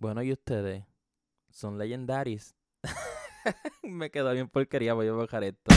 [0.00, 0.82] Bueno, ¿y ustedes?
[1.50, 2.56] ¿Son legendaris?
[3.82, 5.74] Me quedó bien porquería, voy a bajar esto.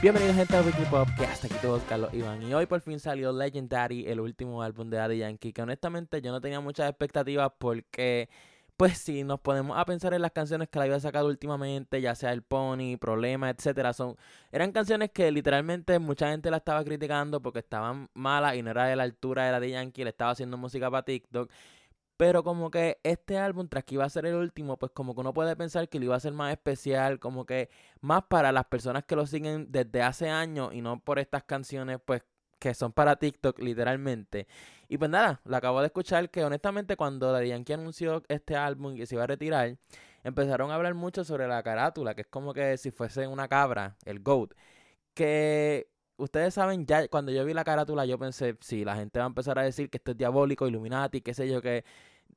[0.00, 2.98] Bienvenidos gente a Weekly Pop, que hasta aquí todos Carlos Iván Y hoy por fin
[2.98, 7.52] salió Legendary, el último álbum de Daddy Yankee Que honestamente yo no tenía muchas expectativas
[7.58, 8.30] porque
[8.78, 12.14] pues si nos ponemos a pensar en las canciones que la había sacado últimamente, ya
[12.14, 14.16] sea El Pony, Problema, etcétera, son
[14.52, 18.86] eran canciones que literalmente mucha gente la estaba criticando porque estaban malas y no era
[18.86, 21.50] de la altura de la de Yankee, le estaba haciendo música para TikTok.
[22.16, 25.20] Pero como que este álbum, tras que iba a ser el último, pues como que
[25.22, 28.66] uno puede pensar que lo iba a ser más especial, como que más para las
[28.66, 32.22] personas que lo siguen desde hace años y no por estas canciones, pues
[32.60, 34.46] que son para TikTok literalmente.
[34.88, 38.96] Y pues nada, lo acabo de escuchar que honestamente cuando Daddy Yankee anunció este álbum
[38.96, 39.76] y se iba a retirar,
[40.24, 43.96] empezaron a hablar mucho sobre la carátula, que es como que si fuese una cabra,
[44.06, 44.54] el GOAT.
[45.14, 49.26] Que ustedes saben, ya cuando yo vi la carátula yo pensé, sí, la gente va
[49.26, 51.84] a empezar a decir que esto es diabólico, Illuminati, qué sé yo, que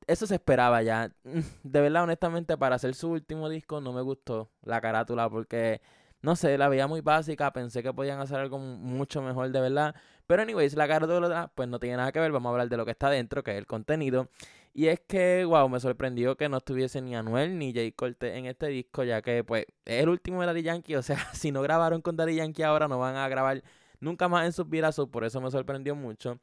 [0.08, 1.12] eso se esperaba ya.
[1.64, 5.82] De verdad, honestamente, para hacer su último disco no me gustó la carátula porque
[6.22, 9.96] no sé, la veía muy básica, pensé que podían hacer algo mucho mejor de verdad.
[10.28, 12.86] Pero anyways, la carátula pues no tiene nada que ver, vamos a hablar de lo
[12.86, 14.30] que está dentro, que es el contenido.
[14.74, 18.46] Y es que, wow, me sorprendió que no estuviese ni Anuel ni Jay Corte en
[18.46, 21.62] este disco, ya que pues es el último de Daddy Yankee, o sea, si no
[21.62, 23.64] grabaron con Daddy Yankee ahora no van a grabar
[24.00, 26.40] nunca más en sus vidas, por eso me sorprendió mucho.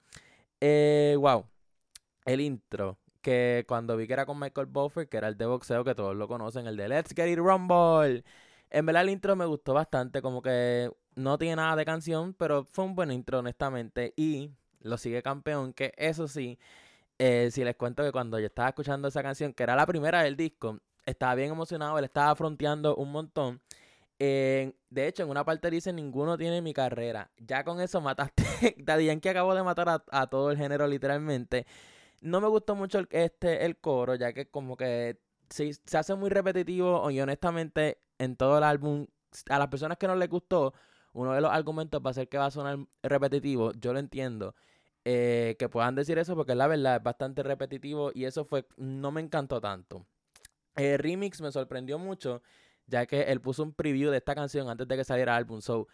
[0.61, 1.47] Eh, wow,
[2.25, 5.85] el intro, que cuando vi que era con Michael Buffer, que era el de boxeo,
[5.85, 8.25] que todos lo conocen, el de Let's Get It Rumble.
[8.71, 12.65] En verdad el intro me gustó bastante, como que no tiene nada de canción, pero
[12.65, 14.13] fue un buen intro, honestamente.
[14.17, 16.59] Y lo sigue campeón, que eso sí,
[17.19, 20.23] eh, si les cuento que cuando yo estaba escuchando esa canción, que era la primera
[20.23, 23.61] del disco, estaba bien emocionado, él estaba fronteando un montón.
[24.19, 24.75] de
[25.07, 27.31] hecho, en una parte dice, ninguno tiene mi carrera.
[27.39, 28.45] Ya con eso mataste.
[28.79, 31.67] Daddy que acabó de matar a, todo el género literalmente.
[32.21, 35.19] No me gustó mucho este, el coro, ya que como que
[35.51, 39.07] se, se hace muy repetitivo y honestamente en todo el álbum,
[39.49, 40.75] a las personas que no les gustó,
[41.13, 44.55] uno de los argumentos va a ser que va a sonar repetitivo, yo lo entiendo.
[45.05, 49.11] Eh, que puedan decir eso porque la verdad es bastante repetitivo y eso fue, no
[49.11, 50.07] me encantó tanto.
[50.75, 52.43] El remix me sorprendió mucho,
[52.87, 55.61] ya que él puso un preview de esta canción antes de que saliera el álbum.
[55.61, 55.89] So,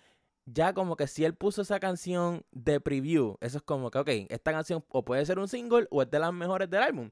[0.47, 4.09] ya como que si él puso esa canción de preview, eso es como que, ok,
[4.28, 7.10] esta canción o puede ser un single o es de las mejores del álbum.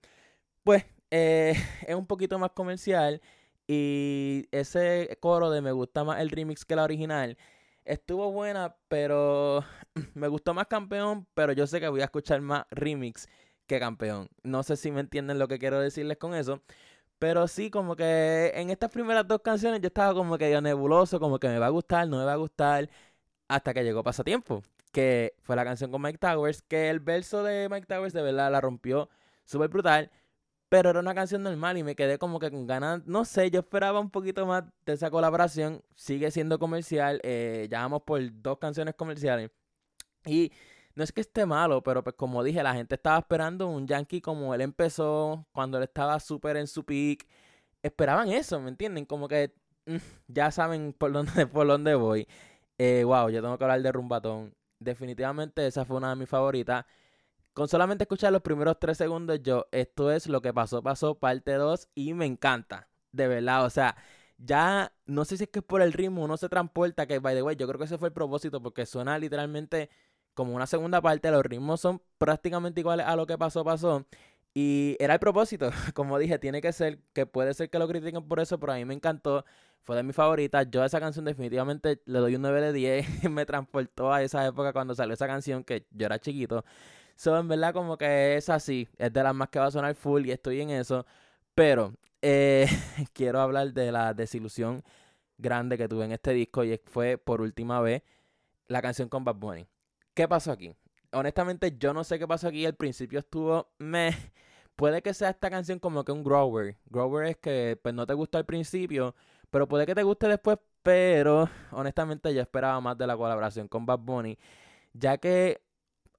[0.64, 1.54] Pues eh,
[1.86, 3.20] es un poquito más comercial
[3.68, 7.38] y ese coro de me gusta más el remix que la original
[7.84, 9.64] estuvo buena, pero
[10.14, 13.28] me gustó más campeón, pero yo sé que voy a escuchar más remix
[13.66, 14.28] que campeón.
[14.42, 16.62] No sé si me entienden lo que quiero decirles con eso.
[17.18, 21.38] Pero sí, como que en estas primeras dos canciones yo estaba como que nebuloso, como
[21.38, 22.90] que me va a gustar, no me va a gustar,
[23.48, 24.62] hasta que llegó Pasatiempo,
[24.92, 28.50] que fue la canción con Mike Towers, que el verso de Mike Towers de verdad
[28.52, 29.08] la rompió
[29.44, 30.10] súper brutal.
[30.72, 33.60] Pero era una canción normal y me quedé como que con ganas, no sé, yo
[33.60, 35.82] esperaba un poquito más de esa colaboración.
[35.96, 39.50] Sigue siendo comercial, eh, ya vamos por dos canciones comerciales.
[40.24, 40.50] Y
[40.94, 44.22] no es que esté malo, pero pues como dije, la gente estaba esperando un Yankee
[44.22, 47.26] como él empezó, cuando él estaba súper en su peak.
[47.82, 49.04] Esperaban eso, ¿me entienden?
[49.04, 49.52] Como que
[49.84, 49.96] mm,
[50.28, 52.26] ya saben por dónde, por dónde voy.
[52.78, 54.54] Eh, wow, yo tengo que hablar de Rumbatón.
[54.78, 56.86] Definitivamente esa fue una de mis favoritas.
[57.52, 61.52] Con solamente escuchar los primeros tres segundos, yo, esto es lo que pasó, pasó, parte
[61.52, 62.88] 2, y me encanta.
[63.12, 63.96] De verdad, o sea,
[64.38, 67.34] ya no sé si es que es por el ritmo, no se transporta, que by
[67.34, 69.90] the way, yo creo que ese fue el propósito, porque suena literalmente
[70.34, 74.06] como una segunda parte, los ritmos son prácticamente iguales a lo que pasó, pasó.
[74.54, 78.26] Y era el propósito, como dije, tiene que ser, que puede ser que lo critiquen
[78.28, 79.44] por eso, pero a mí me encantó,
[79.82, 80.66] fue de mis favoritas.
[80.70, 84.46] Yo a esa canción definitivamente le doy un 9 de 10, me transportó a esa
[84.46, 86.64] época cuando salió esa canción, que yo era chiquito.
[87.22, 88.88] So, en verdad, como que es así.
[88.98, 91.06] Es de las más que va a sonar full y estoy en eso.
[91.54, 92.66] Pero eh,
[93.12, 94.82] quiero hablar de la desilusión
[95.38, 98.02] grande que tuve en este disco y fue por última vez
[98.66, 99.68] la canción con Bad Bunny.
[100.14, 100.74] ¿Qué pasó aquí?
[101.12, 102.66] Honestamente, yo no sé qué pasó aquí.
[102.66, 104.10] Al principio estuvo me
[104.74, 106.76] Puede que sea esta canción como que un grower.
[106.86, 109.14] Grower es que pues no te gustó al principio,
[109.48, 110.58] pero puede que te guste después.
[110.82, 114.36] Pero honestamente yo esperaba más de la colaboración con Bad Bunny,
[114.92, 115.62] ya que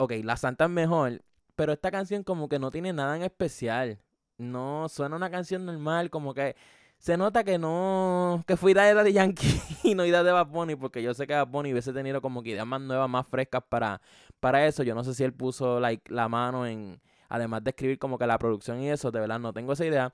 [0.03, 1.21] ok, la Santa es mejor,
[1.55, 4.00] pero esta canción como que no tiene nada en especial.
[4.38, 6.55] No, suena una canción normal, como que
[6.97, 10.47] se nota que no, que fue idea de Yankee y no idea de Bad
[10.79, 13.63] porque yo sé que Bad Bunny hubiese tenido como que ideas más nuevas, más frescas
[13.67, 14.01] para,
[14.39, 14.83] para eso.
[14.83, 18.27] Yo no sé si él puso like, la mano en, además de escribir como que
[18.27, 20.13] la producción y eso, de verdad no tengo esa idea.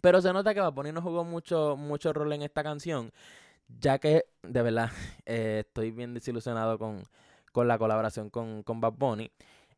[0.00, 3.12] Pero se nota que Bad no jugó mucho, mucho rol en esta canción
[3.68, 4.90] ya que de verdad
[5.26, 7.02] eh, estoy bien desilusionado con,
[7.56, 9.30] con la colaboración con, con Bad Bunny.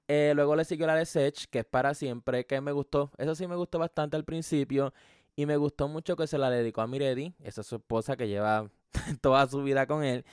[0.09, 3.13] Eh, luego le siguió la de Sech, que es para siempre, que me gustó.
[3.19, 4.93] Eso sí me gustó bastante al principio.
[5.37, 8.27] Y me gustó mucho que se la dedicó a Miredi, esa es su esposa que
[8.27, 8.69] lleva
[9.21, 10.25] toda su vida con él.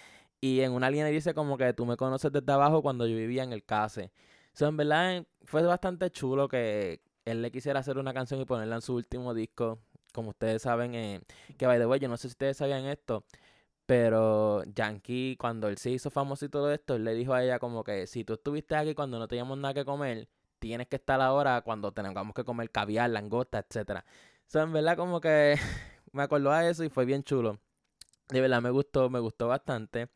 [0.41, 3.43] Y en una línea dice como que tú me conoces desde abajo cuando yo vivía
[3.43, 4.11] en el case.
[4.53, 8.77] So, en verdad fue bastante chulo que él le quisiera hacer una canción y ponerla
[8.77, 9.77] en su último disco.
[10.15, 11.21] Como ustedes saben, eh,
[11.59, 13.23] que by the way, yo no sé si ustedes sabían esto,
[13.85, 17.59] pero Yankee, cuando él se hizo famoso y todo esto, él le dijo a ella
[17.59, 20.27] como que si tú estuviste aquí cuando no teníamos nada que comer,
[20.59, 24.05] tienes que estar ahora cuando tengamos que comer caviar, langosta, etcétera.
[24.47, 25.57] So, en verdad como que
[26.11, 27.59] me acordó a eso y fue bien chulo.
[28.29, 30.09] De verdad me gustó, me gustó bastante.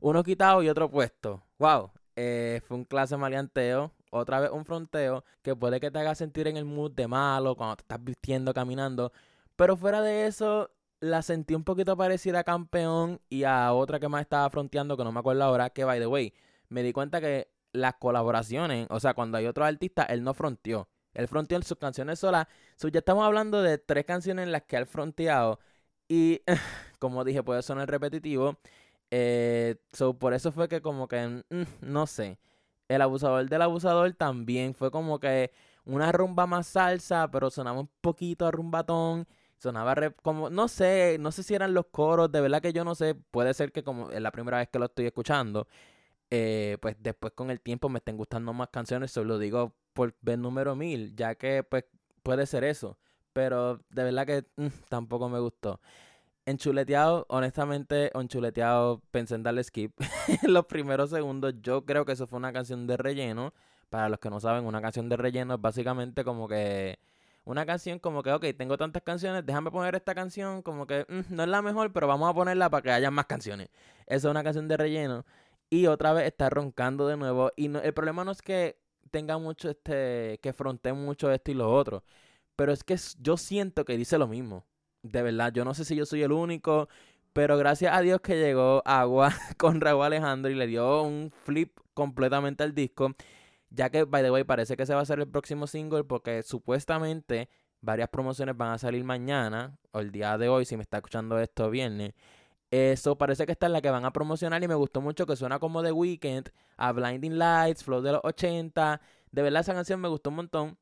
[0.00, 1.44] Uno quitado y otro puesto.
[1.58, 1.92] Wow.
[2.16, 3.92] Eh, fue un clase maleanteo.
[4.10, 7.56] Otra vez un fronteo que puede que te haga sentir en el mood de malo
[7.56, 9.12] cuando te estás vistiendo, caminando.
[9.56, 10.70] Pero fuera de eso,
[11.04, 15.04] la sentí un poquito parecida a Campeón y a otra que más estaba fronteando, que
[15.04, 16.32] no me acuerdo ahora, que by the way,
[16.68, 20.88] me di cuenta que las colaboraciones, o sea, cuando hay otro artista, él no fronteó.
[21.12, 22.46] Él fronteó sus canciones solas.
[22.78, 25.60] ya estamos hablando de tres canciones en las que él fronteado.
[26.08, 26.40] Y
[26.98, 28.58] como dije, puede sonar repetitivo.
[29.10, 29.76] Eh,
[30.18, 32.38] por eso fue que como que, mm, no sé.
[32.88, 35.52] El abusador del abusador también fue como que
[35.84, 39.26] una rumba más salsa, pero sonaba un poquito a rumbatón.
[39.58, 42.94] Sonaba como, no sé, no sé si eran los coros, de verdad que yo no
[42.94, 43.14] sé.
[43.14, 45.66] Puede ser que como es la primera vez que lo estoy escuchando.
[46.30, 50.38] Eh, pues después con el tiempo me estén gustando más canciones, solo digo por ver
[50.38, 51.84] número mil, ya que pues
[52.22, 52.98] puede ser eso,
[53.32, 55.80] pero de verdad que mm, tampoco me gustó.
[56.46, 59.92] Enchuleteado, honestamente, enchuleteado, pensé en darle skip
[60.42, 61.54] en los primeros segundos.
[61.62, 63.54] Yo creo que eso fue una canción de relleno.
[63.88, 66.98] Para los que no saben, una canción de relleno es básicamente como que
[67.44, 71.34] una canción como que, ok, tengo tantas canciones, déjame poner esta canción, como que mm,
[71.34, 73.68] no es la mejor, pero vamos a ponerla para que haya más canciones.
[74.06, 75.26] Esa es una canción de relleno.
[75.70, 77.50] Y otra vez está roncando de nuevo.
[77.56, 78.78] Y no, el problema no es que
[79.10, 82.04] tenga mucho este, que fronte mucho esto y lo otro.
[82.56, 84.64] Pero es que yo siento que dice lo mismo.
[85.02, 86.88] De verdad, yo no sé si yo soy el único.
[87.32, 91.76] Pero gracias a Dios que llegó Agua con Raúl Alejandro y le dio un flip
[91.92, 93.14] completamente al disco.
[93.74, 96.42] Ya que, by the way, parece que se va a hacer el próximo single porque
[96.42, 97.48] supuestamente
[97.80, 101.38] varias promociones van a salir mañana o el día de hoy, si me está escuchando
[101.40, 102.14] esto viernes.
[102.70, 105.36] Eso parece que esta es la que van a promocionar y me gustó mucho que
[105.36, 109.00] suena como The Weeknd, a Blinding Lights, Flow de los 80.
[109.30, 110.78] De verdad esa canción me gustó un montón.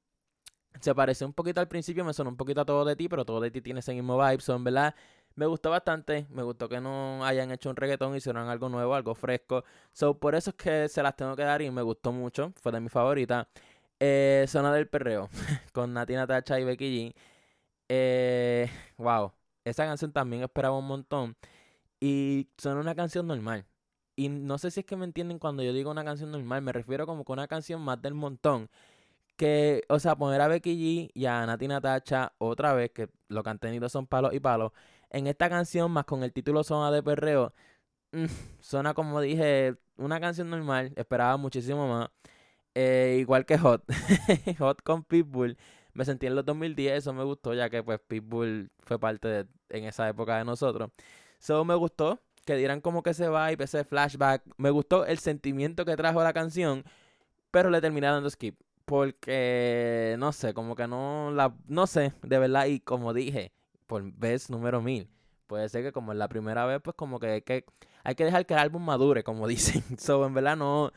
[0.80, 3.24] Se parece un poquito al principio, me sonó un poquito a todo de ti, pero
[3.24, 4.40] todo de ti tiene ese mismo vibe.
[4.40, 4.94] Son, ¿verdad?
[5.34, 6.26] Me gustó bastante.
[6.30, 9.64] Me gustó que no hayan hecho un reggaetón hicieron algo nuevo, algo fresco.
[9.92, 12.52] So, por eso es que se las tengo que dar y me gustó mucho.
[12.60, 13.48] Fue de mi favorita.
[14.00, 15.28] Eh, Zona del Perreo
[15.72, 17.14] con Nati Natacha y Becky G.
[17.88, 18.68] Eh,
[18.98, 19.32] wow.
[19.64, 21.36] Esa canción también esperaba un montón.
[22.00, 23.66] Y son una canción normal.
[24.16, 26.62] Y no sé si es que me entienden cuando yo digo una canción normal.
[26.62, 28.70] Me refiero como que una canción más del montón.
[29.36, 33.42] Que, o sea, poner a Becky G y a Nati Natacha otra vez, que lo
[33.42, 34.72] que han tenido son palos y palos.
[35.12, 37.52] En esta canción, más con el título Zona de Perreo,
[38.12, 38.26] mm,
[38.60, 40.92] suena como dije, una canción normal.
[40.96, 42.10] Esperaba muchísimo más.
[42.74, 43.84] Eh, igual que Hot.
[44.58, 45.58] Hot con Pitbull.
[45.94, 49.46] Me sentí en los 2010, eso me gustó, ya que pues Pitbull fue parte de,
[49.68, 50.90] en esa época de nosotros.
[51.38, 54.42] So me gustó que dieran como que ese vibe, ese flashback.
[54.56, 56.84] Me gustó el sentimiento que trajo la canción,
[57.50, 58.58] pero le terminé dando skip.
[58.86, 61.54] Porque, no sé, como que no la...
[61.68, 62.66] No sé, de verdad.
[62.66, 63.52] Y como dije,
[63.86, 65.08] por vez número mil.
[65.46, 67.64] Puede ser que como es la primera vez, pues como que hay que,
[68.04, 69.82] hay que dejar que el álbum madure, como dicen.
[69.98, 70.92] So, en verdad no...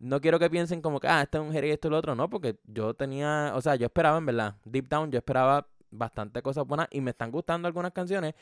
[0.00, 1.98] No quiero que piensen como que, ah, este es un Jerry y esto y lo
[1.98, 2.14] otro.
[2.14, 3.52] No, porque yo tenía...
[3.54, 7.10] O sea, yo esperaba, en verdad, deep down, yo esperaba bastante cosas buenas y me
[7.10, 8.34] están gustando algunas canciones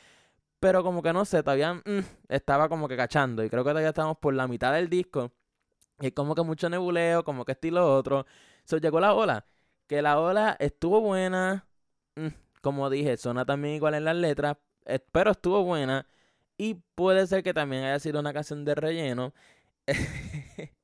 [0.59, 3.43] pero como que no sé, todavía mm, estaba como que cachando.
[3.43, 5.31] Y creo que todavía estamos por la mitad del disco.
[5.99, 8.25] Y como que mucho nebuleo, como que estilo otro.
[8.65, 9.45] So, llegó la ola.
[9.87, 11.65] Que la ola estuvo buena.
[12.15, 12.27] Mm,
[12.61, 14.57] como dije, suena también igual en las letras.
[15.11, 16.07] pero estuvo buena.
[16.57, 19.33] Y puede ser que también haya sido una canción de relleno.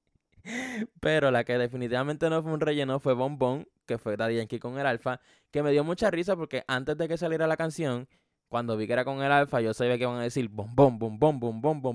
[1.00, 4.78] Pero la que definitivamente no fue un relleno fue Bon que fue Daddy Yankee con
[4.80, 5.20] el Alfa,
[5.52, 8.08] que me dio mucha risa porque antes de que saliera la canción,
[8.48, 10.98] cuando vi que era con el alfa, yo sabía que iban a decir bom, bom,
[10.98, 11.20] bom,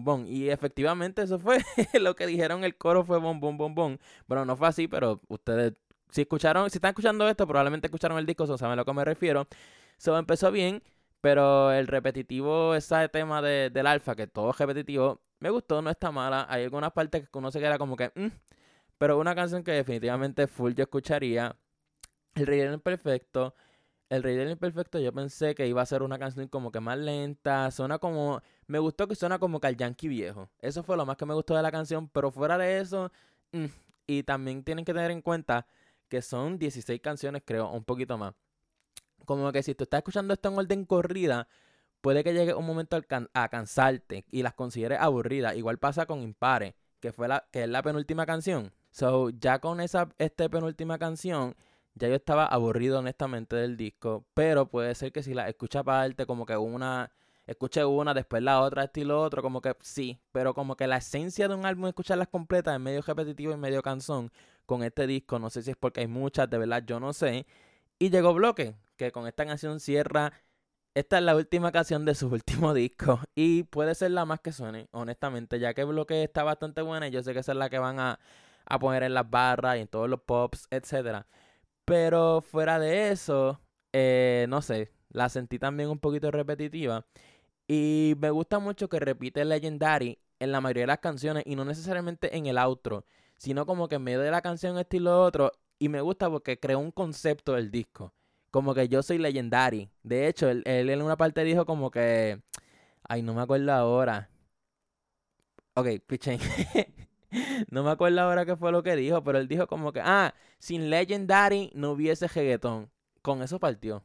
[0.04, 0.26] bom.
[0.26, 1.58] Y efectivamente eso fue
[2.00, 3.98] lo que dijeron, el coro fue bom, bom, bom, bom.
[4.26, 5.74] Bueno, no fue así, pero ustedes,
[6.10, 8.92] si escucharon, si están escuchando esto, probablemente escucharon el disco, o saben a lo que
[8.92, 9.46] me refiero.
[9.98, 10.82] So empezó bien,
[11.20, 15.90] pero el repetitivo, ese tema de, del alfa, que todo es repetitivo, me gustó, no
[15.90, 16.46] está mala.
[16.48, 18.28] Hay algunas partes que uno se queda como que, mm",
[18.98, 21.56] pero una canción que definitivamente full yo escucharía.
[22.34, 23.54] El relleno es perfecto.
[24.10, 26.98] El Rey del Imperfecto yo pensé que iba a ser una canción como que más
[26.98, 28.42] lenta, suena como...
[28.66, 30.50] Me gustó que suena como que al Yankee viejo.
[30.60, 33.12] Eso fue lo más que me gustó de la canción, pero fuera de eso...
[33.52, 33.66] Mm,
[34.08, 35.66] y también tienen que tener en cuenta
[36.10, 38.34] que son 16 canciones, creo, un poquito más.
[39.24, 41.48] Como que si tú estás escuchando esto en orden corrida,
[42.00, 43.00] puede que llegue un momento
[43.32, 45.56] a cansarte y las consideres aburridas.
[45.56, 48.72] Igual pasa con Impare, que, fue la, que es la penúltima canción.
[48.90, 51.54] So, ya con esa este penúltima canción,
[51.94, 54.26] ya yo estaba aburrido honestamente del disco.
[54.34, 57.12] Pero puede ser que si la escucha aparte, como que una
[57.50, 61.48] escuche una, después la otra, estilo otro, como que sí, pero como que la esencia
[61.48, 64.30] de un álbum, escucharlas completas es medio repetitivo y medio canzón
[64.66, 67.46] con este disco, no sé si es porque hay muchas, de verdad yo no sé.
[67.98, 70.32] Y llegó Bloque, que con esta canción cierra,
[70.94, 74.52] esta es la última canción de su último disco y puede ser la más que
[74.52, 77.68] suene, honestamente, ya que Bloque está bastante buena y yo sé que esa es la
[77.68, 78.20] que van a,
[78.64, 81.26] a poner en las barras y en todos los pops, etcétera.
[81.84, 83.60] Pero fuera de eso,
[83.92, 87.04] eh, no sé, la sentí también un poquito repetitiva.
[87.72, 91.64] Y me gusta mucho que repite Legendary en la mayoría de las canciones y no
[91.64, 93.04] necesariamente en el outro,
[93.36, 95.52] sino como que en medio de la canción estilo otro.
[95.78, 98.12] Y me gusta porque creó un concepto del disco.
[98.50, 99.88] Como que yo soy Legendary.
[100.02, 102.42] De hecho, él, en una parte dijo como que...
[103.08, 104.30] Ay, no me acuerdo ahora.
[105.74, 106.40] Ok, pichen.
[107.70, 110.34] no me acuerdo ahora qué fue lo que dijo, pero él dijo como que, ah,
[110.58, 112.90] sin Legendary no hubiese reggaetón.
[113.22, 114.02] Con eso partió.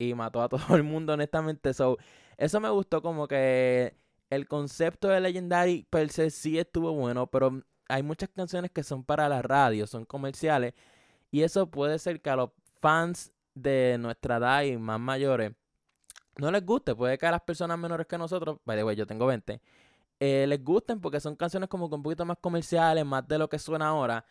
[0.00, 1.74] Y mató a todo el mundo, honestamente.
[1.74, 1.98] So,
[2.38, 3.94] eso me gustó como que
[4.30, 9.04] el concepto de Legendary per se sí estuvo bueno, pero hay muchas canciones que son
[9.04, 10.74] para la radio, son comerciales.
[11.30, 15.52] Y eso puede ser que a los fans de nuestra edad y más mayores
[16.38, 16.94] no les guste.
[16.94, 19.60] Puede que a las personas menores que nosotros, by the way, yo tengo 20,
[20.20, 23.48] eh, les gusten porque son canciones como que un poquito más comerciales, más de lo
[23.48, 24.24] que suena ahora.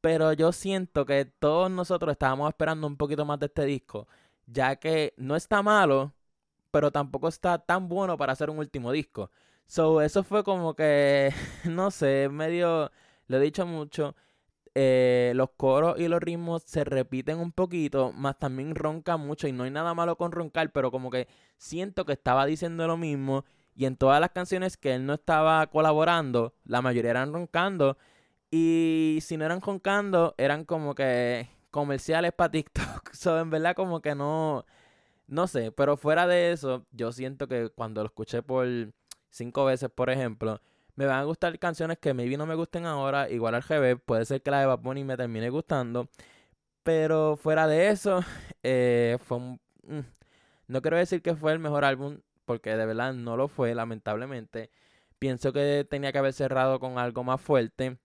[0.00, 4.08] Pero yo siento que todos nosotros estábamos esperando un poquito más de este disco,
[4.52, 6.14] ya que no está malo,
[6.70, 9.30] pero tampoco está tan bueno para hacer un último disco.
[9.66, 11.32] So, eso fue como que,
[11.64, 12.90] no sé, medio,
[13.28, 14.16] lo he dicho mucho,
[14.74, 19.52] eh, los coros y los ritmos se repiten un poquito, más también ronca mucho y
[19.52, 23.44] no hay nada malo con roncar, pero como que siento que estaba diciendo lo mismo
[23.74, 27.96] y en todas las canciones que él no estaba colaborando, la mayoría eran roncando
[28.50, 33.10] y si no eran roncando, eran como que comerciales para TikTok.
[33.12, 34.64] So, en verdad como que no
[35.30, 38.66] no sé, pero fuera de eso, yo siento que cuando lo escuché por
[39.30, 40.60] cinco veces, por ejemplo,
[40.96, 44.24] me van a gustar canciones que maybe no me gusten ahora, igual al GB, puede
[44.26, 46.08] ser que la de Bad Bunny me termine gustando,
[46.82, 48.20] pero fuera de eso,
[48.64, 49.60] eh, fue un...
[49.84, 50.00] Mm,
[50.68, 54.70] no quiero decir que fue el mejor álbum, porque de verdad no lo fue, lamentablemente.
[55.18, 57.98] Pienso que tenía que haber cerrado con algo más fuerte,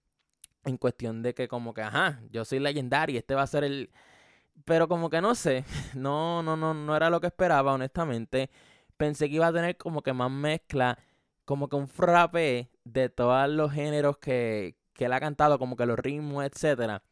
[0.66, 3.92] en cuestión de que como que, ajá, yo soy legendario, este va a ser el
[4.66, 8.50] pero como que no sé, no, no, no, no era lo que esperaba, honestamente.
[8.98, 10.98] Pensé que iba a tener como que más mezcla,
[11.46, 15.86] como que un frappe de todos los géneros que, que él ha cantado, como que
[15.86, 17.04] los ritmos, etcétera.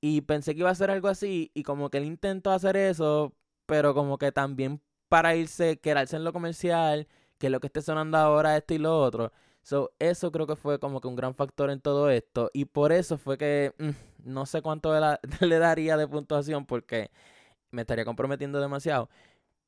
[0.00, 3.34] Y pensé que iba a ser algo así, y como que él intentó hacer eso,
[3.66, 7.08] pero como que también para irse, quedarse en lo comercial,
[7.38, 9.32] que lo que esté sonando ahora, esto y lo otro.
[9.62, 12.50] So, eso creo que fue como que un gran factor en todo esto.
[12.52, 13.90] Y por eso fue que mm,
[14.24, 14.92] no sé cuánto
[15.40, 17.10] le daría de puntuación porque
[17.70, 19.08] me estaría comprometiendo demasiado.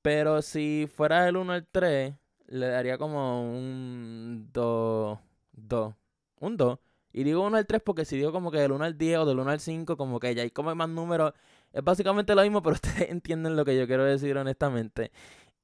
[0.02, 2.14] Pero si fuera del 1 al 3,
[2.48, 5.18] le daría como un 2.
[5.52, 5.94] 2.
[6.40, 6.78] Un 2.
[7.12, 9.24] Y digo 1 al 3 porque si digo como que del 1 al 10 o
[9.26, 11.32] del 1 al 5, como que ya hay como más números.
[11.72, 15.12] Es básicamente lo mismo, pero ustedes entienden lo que yo quiero decir honestamente.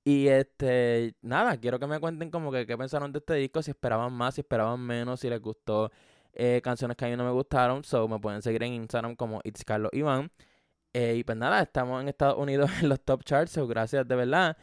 [0.04, 3.70] Y este, nada, quiero que me cuenten como que qué pensaron de este disco, si
[3.72, 5.90] esperaban más, si esperaban menos, si les gustó
[6.32, 7.84] eh, canciones que a mí no me gustaron.
[7.84, 10.30] So me pueden seguir en Instagram como It's Carlos Iván.
[10.92, 14.16] Eh, y pues nada, estamos en Estados Unidos en los top charts, so gracias de
[14.16, 14.56] verdad.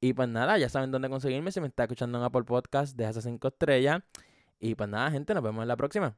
[0.00, 1.52] Y pues nada, ya saben dónde conseguirme.
[1.52, 4.02] Si me está escuchando en Apple Podcast, deja esas 5 estrellas.
[4.60, 6.16] Y pues nada, gente, nos vemos en la próxima.